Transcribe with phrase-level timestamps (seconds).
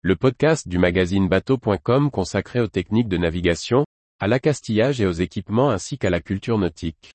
[0.00, 3.84] le podcast du magazine bateau.com consacré aux techniques de navigation,
[4.20, 7.10] à l'accastillage et aux équipements ainsi qu'à la culture nautique.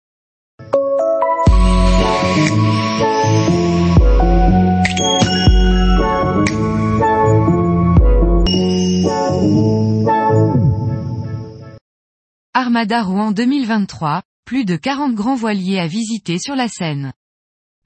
[12.53, 17.13] Armada Rouen 2023, plus de 40 grands voiliers à visiter sur la Seine.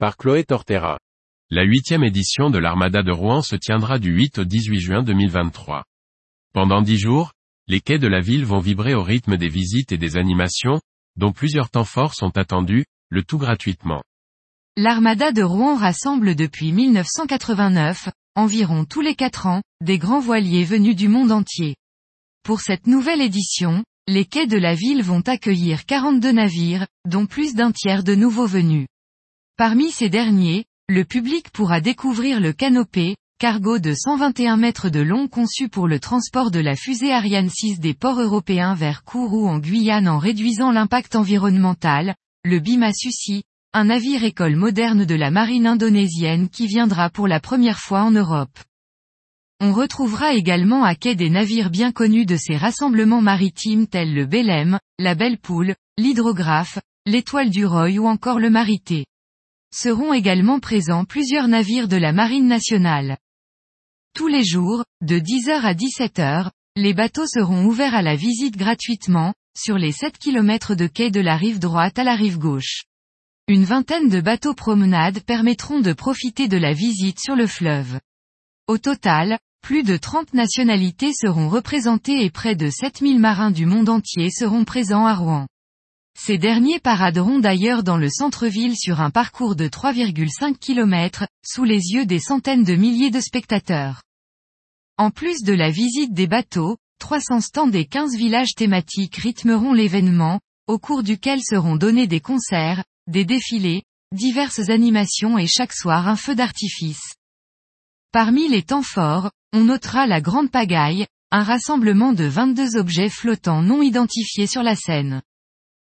[0.00, 0.98] Par Chloé Tortera.
[1.50, 5.82] La huitième édition de l'Armada de Rouen se tiendra du 8 au 18 juin 2023.
[6.52, 7.32] Pendant dix jours,
[7.68, 10.78] les quais de la ville vont vibrer au rythme des visites et des animations,
[11.16, 14.02] dont plusieurs temps forts sont attendus, le tout gratuitement.
[14.76, 20.96] L'Armada de Rouen rassemble depuis 1989, environ tous les quatre ans, des grands voiliers venus
[20.96, 21.76] du monde entier.
[22.42, 27.54] Pour cette nouvelle édition, les quais de la ville vont accueillir 42 navires, dont plus
[27.54, 28.86] d'un tiers de nouveaux venus.
[29.56, 35.28] Parmi ces derniers, le public pourra découvrir le canopé, cargo de 121 mètres de long
[35.28, 39.58] conçu pour le transport de la fusée Ariane 6 des ports européens vers Kourou en
[39.58, 43.42] Guyane en réduisant l'impact environnemental, le Bima Susi,
[43.74, 48.10] un navire école moderne de la marine indonésienne qui viendra pour la première fois en
[48.10, 48.58] Europe.
[49.60, 54.24] On retrouvera également à quai des navires bien connus de ces rassemblements maritimes tels le
[54.24, 59.04] Belém, la Belle Poule, l'Hydrographe, l'Étoile du Roy ou encore le Marité.
[59.70, 63.18] Seront également présents plusieurs navires de la Marine nationale.
[64.14, 69.34] Tous les jours, de 10h à 17h, les bateaux seront ouverts à la visite gratuitement,
[69.56, 72.84] sur les 7 km de quai de la rive droite à la rive gauche.
[73.46, 78.00] Une vingtaine de bateaux promenades permettront de profiter de la visite sur le fleuve.
[78.68, 83.90] Au total, plus de 30 nationalités seront représentées et près de 7000 marins du monde
[83.90, 85.46] entier seront présents à Rouen.
[86.20, 91.92] Ces derniers paraderont d'ailleurs dans le centre-ville sur un parcours de 3,5 km, sous les
[91.92, 94.02] yeux des centaines de milliers de spectateurs.
[94.98, 100.40] En plus de la visite des bateaux, 300 stands des 15 villages thématiques rythmeront l'événement,
[100.66, 106.16] au cours duquel seront donnés des concerts, des défilés, diverses animations et chaque soir un
[106.16, 107.14] feu d'artifice.
[108.10, 113.62] Parmi les temps forts, on notera la Grande Pagaille, un rassemblement de 22 objets flottants
[113.62, 115.22] non identifiés sur la Seine.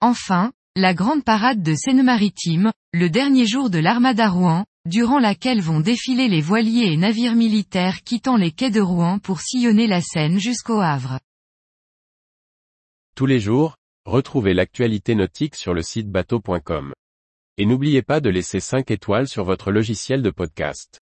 [0.03, 5.79] Enfin, la grande parade de Seine-Maritime, le dernier jour de l'Armada Rouen, durant laquelle vont
[5.79, 10.39] défiler les voiliers et navires militaires quittant les quais de Rouen pour sillonner la Seine
[10.39, 11.19] jusqu'au Havre.
[13.15, 13.75] Tous les jours,
[14.05, 16.93] retrouvez l'actualité nautique sur le site bateau.com.
[17.57, 21.00] Et n'oubliez pas de laisser 5 étoiles sur votre logiciel de podcast.